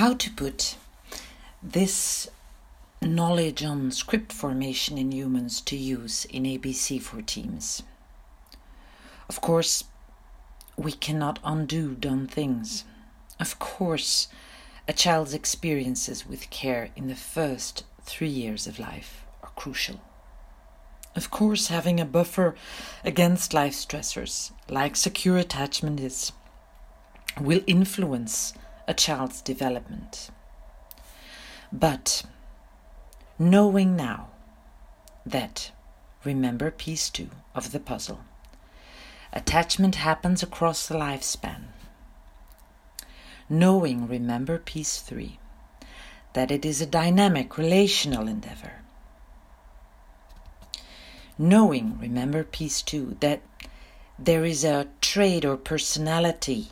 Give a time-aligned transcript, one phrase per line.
[0.00, 0.76] how to put
[1.62, 2.26] this
[3.02, 7.82] knowledge on script formation in humans to use in ABC for teams.
[9.28, 9.84] Of course,
[10.74, 12.84] we cannot undo done things.
[13.38, 14.28] Of course,
[14.88, 20.00] a child's experiences with care in the first three years of life are crucial.
[21.14, 22.54] Of course, having a buffer
[23.04, 26.32] against life stressors, like secure attachment is,
[27.38, 28.54] will influence
[28.90, 30.30] a child's development.
[31.72, 32.24] But
[33.38, 34.30] knowing now
[35.24, 35.70] that,
[36.24, 38.22] remember piece two of the puzzle,
[39.32, 41.66] attachment happens across the lifespan.
[43.48, 45.38] Knowing, remember piece three,
[46.32, 48.82] that it is a dynamic relational endeavor.
[51.38, 53.40] Knowing, remember piece two, that
[54.18, 56.70] there is a trait or personality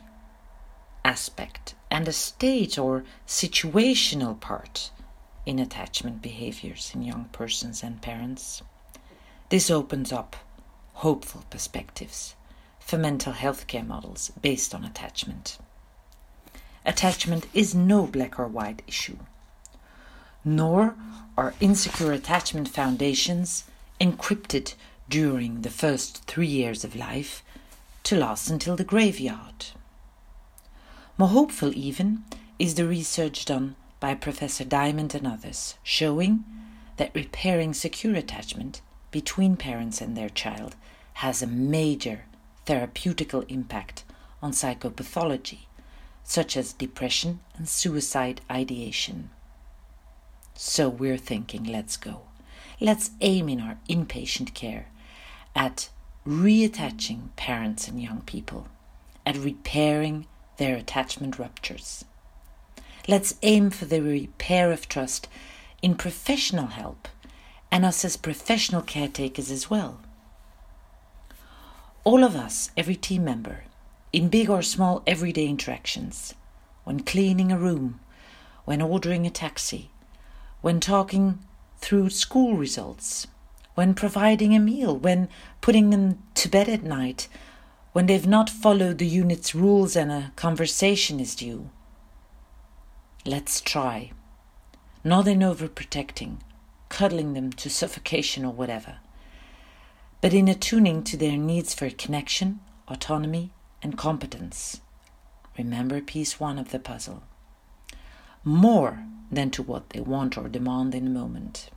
[1.05, 4.91] aspect and a state or situational part
[5.45, 8.61] in attachment behaviors in young persons and parents.
[9.49, 10.35] This opens up
[10.93, 12.35] hopeful perspectives
[12.79, 15.57] for mental health care models based on attachment.
[16.85, 19.17] Attachment is no black or white issue,
[20.45, 20.95] nor
[21.37, 23.63] are insecure attachment foundations
[23.99, 24.75] encrypted
[25.09, 27.43] during the first three years of life
[28.03, 29.67] to last until the graveyard.
[31.19, 32.23] More hopeful, even,
[32.59, 36.45] is the research done by Professor Diamond and others, showing
[36.95, 38.79] that repairing secure attachment
[39.11, 40.77] between parents and their child
[41.15, 42.23] has a major
[42.65, 44.05] therapeutical impact
[44.41, 45.65] on psychopathology,
[46.23, 49.29] such as depression and suicide ideation.
[50.53, 52.21] So we're thinking, let's go.
[52.79, 54.87] Let's aim in our inpatient care
[55.53, 55.89] at
[56.25, 58.69] reattaching parents and young people,
[59.25, 60.25] at repairing
[60.59, 62.05] their attachment ruptures.
[63.07, 65.27] Let's aim for the repair of trust
[65.81, 67.07] in professional help
[67.71, 70.01] and us as professional caretakers as well.
[72.03, 73.63] All of us, every team member,
[74.13, 76.35] in big or small everyday interactions,
[76.83, 77.99] when cleaning a room,
[78.65, 79.89] when ordering a taxi,
[80.61, 81.39] when talking
[81.79, 83.27] through school results,
[83.75, 85.29] when providing a meal, when
[85.61, 87.27] putting them to bed at night,
[87.91, 91.69] when they've not followed the unit's rules and a conversation is due,
[93.25, 94.11] Let's try.
[95.03, 96.37] Not in overprotecting,
[96.87, 98.97] cuddling them to suffocation or whatever,
[100.21, 103.51] but in attuning to their needs for connection, autonomy,
[103.83, 104.79] and competence.
[105.57, 107.23] Remember piece one of the puzzle.
[108.45, 111.69] More than to what they want or demand in the moment.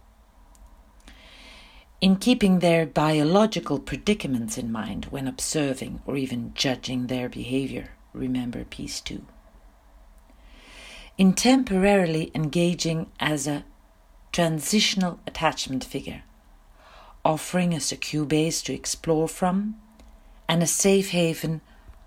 [2.02, 8.64] In keeping their biological predicaments in mind when observing or even judging their behavior, remember
[8.64, 9.24] piece two
[11.18, 13.64] in temporarily engaging as a
[14.32, 16.22] transitional attachment figure,
[17.24, 19.76] offering a secure base to explore from
[20.48, 21.60] and a safe haven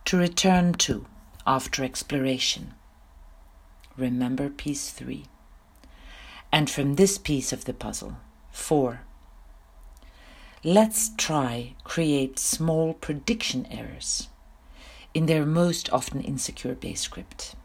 [0.03, 1.06] to return to
[1.47, 2.73] after exploration.
[3.95, 5.25] Remember piece three.
[6.51, 8.17] And from this piece of the puzzle,
[8.51, 9.05] four.
[10.64, 14.30] Let's try create small prediction errors
[15.14, 17.56] in their most often insecure base script.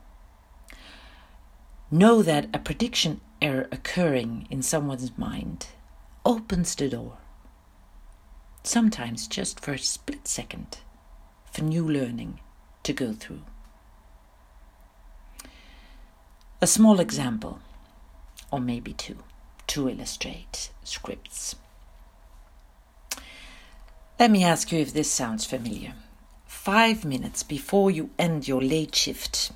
[1.90, 5.66] Know that a prediction error occurring in someone's mind
[6.24, 7.16] opens the door,
[8.62, 10.78] sometimes just for a split second,
[11.50, 12.38] for new learning
[12.82, 13.42] to go through.
[16.60, 17.60] A small example,
[18.52, 19.16] or maybe two,
[19.68, 21.56] to illustrate scripts.
[24.20, 25.94] Let me ask you if this sounds familiar.
[26.44, 29.50] Five minutes before you end your late shift,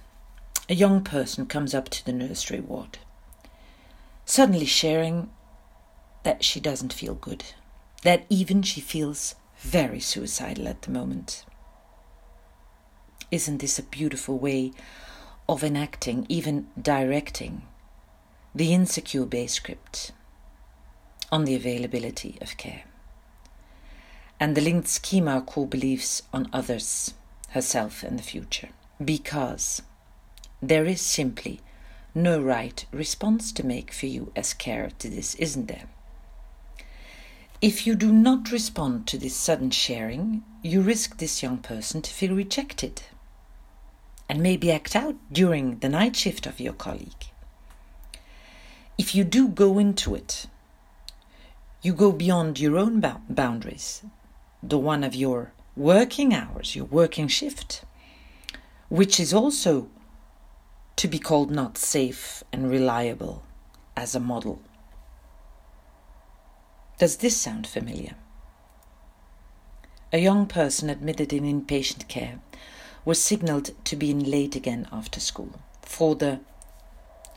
[0.71, 2.97] a young person comes up to the nursery ward,
[4.25, 5.29] suddenly sharing
[6.23, 7.45] that she doesn't feel good,
[8.05, 11.45] that even she feels very suicidal at the moment.
[13.31, 14.73] Isn't this a beautiful way
[15.47, 17.69] of enacting, even directing,
[18.55, 20.13] the insecure base script
[21.31, 22.85] on the availability of care?
[24.41, 27.15] And the linked schema core beliefs on others,
[27.51, 28.69] herself, and the future.
[29.03, 29.83] Because
[30.61, 31.61] there is simply
[32.15, 35.89] no right response to make for you as carer to this, isn't there?
[37.61, 42.11] If you do not respond to this sudden sharing, you risk this young person to
[42.11, 43.03] feel rejected
[44.29, 47.31] and maybe act out during the night shift of your colleague.
[48.99, 50.47] If you do go into it,
[51.83, 54.03] you go beyond your own boundaries,
[54.69, 57.85] the one of your working hours, your working shift,
[58.89, 59.89] which is also
[60.97, 63.45] to be called not safe and reliable
[63.97, 64.63] as a model.
[66.99, 68.15] Does this sound familiar?
[70.13, 72.39] A young person admitted in inpatient care
[73.05, 76.41] was signaled to be in late again after school for the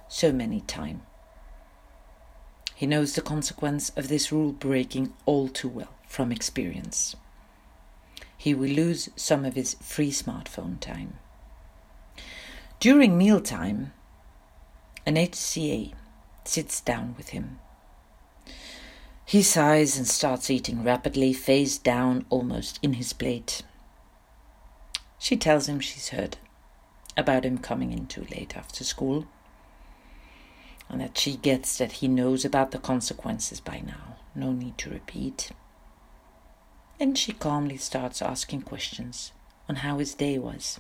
[0.08, 1.02] so many time.
[2.76, 7.15] He knows the consequence of this rule breaking all too well from experience.
[8.38, 11.19] He will lose some of his free smartphone time.
[12.80, 13.94] During mealtime,
[15.06, 15.94] an HCA
[16.44, 17.59] sits down with him.
[19.25, 23.63] He sighs and starts eating rapidly, face down almost in his plate.
[25.19, 26.38] She tells him she's heard
[27.18, 29.27] about him coming in too late after school
[30.89, 34.18] and that she gets that he knows about the consequences by now.
[34.36, 35.51] No need to repeat.
[36.98, 39.32] Then she calmly starts asking questions
[39.70, 40.80] on how his day was.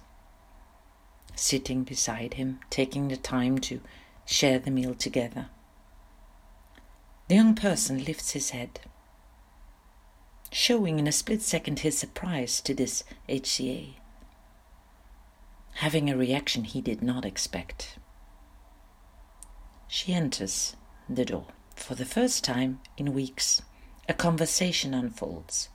[1.35, 3.81] Sitting beside him, taking the time to
[4.25, 5.49] share the meal together.
[7.27, 8.79] The young person lifts his head,
[10.51, 13.95] showing in a split second his surprise to this HCA,
[15.75, 17.99] having a reaction he did not expect.
[19.87, 20.75] She enters
[21.07, 21.47] the door.
[21.75, 23.61] For the first time in weeks,
[24.09, 25.69] a conversation unfolds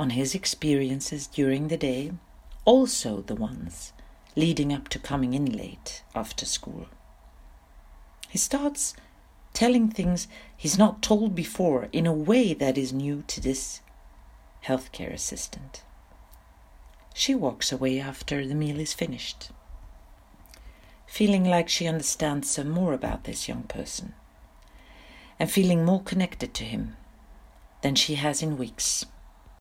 [0.00, 2.10] on his experiences during the day,
[2.64, 3.92] also the ones
[4.34, 6.86] leading up to coming in late after school.
[8.28, 8.94] He starts
[9.52, 10.26] telling things
[10.56, 13.80] he's not told before in a way that is new to this
[14.64, 15.82] healthcare assistant.
[17.14, 19.50] She walks away after the meal is finished
[21.10, 24.14] feeling like she understands some more about this young person
[25.40, 26.96] and feeling more connected to him
[27.82, 29.04] than she has in weeks.